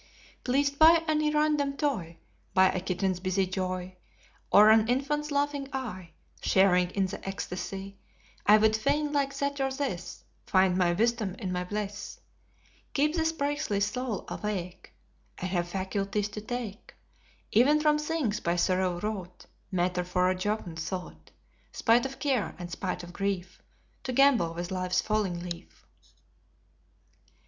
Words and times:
"Pleased 0.43 0.79
by 0.79 1.03
any 1.07 1.29
random 1.31 1.77
toy: 1.77 2.17
By 2.55 2.71
a 2.71 2.79
kitten's 2.79 3.19
busy 3.19 3.45
joy, 3.45 3.97
Or 4.51 4.71
an 4.71 4.87
infant's 4.87 5.29
laughing 5.29 5.69
eye 5.73 6.13
Sharing 6.41 6.89
in 6.89 7.05
the 7.05 7.21
ecstacy: 7.29 7.99
I 8.47 8.57
would 8.57 8.75
fain 8.75 9.13
like 9.13 9.37
that 9.37 9.61
or 9.61 9.69
this 9.71 10.23
Find 10.47 10.75
my 10.75 10.93
wisdom 10.93 11.35
in 11.35 11.51
my 11.51 11.65
bliss: 11.65 12.19
Keep 12.95 13.13
the 13.13 13.23
sprightly 13.25 13.79
soul 13.79 14.25
awake, 14.27 14.91
And 15.37 15.49
have 15.51 15.67
faculties 15.69 16.29
to 16.29 16.41
take, 16.41 16.95
Even 17.51 17.79
from 17.79 17.99
things 17.99 18.39
by 18.39 18.55
sorrow 18.55 18.99
wrought, 19.01 19.45
Matter 19.71 20.03
for 20.03 20.31
a 20.31 20.33
jocund 20.35 20.79
thought, 20.79 21.29
Spite 21.73 22.07
of 22.07 22.17
care 22.17 22.55
and 22.57 22.71
spite 22.71 23.03
of 23.03 23.13
grief, 23.13 23.61
To 24.05 24.13
gambol 24.13 24.55
with 24.55 24.71
life's 24.71 24.99
falling 24.99 25.39
leaf." 25.47 25.85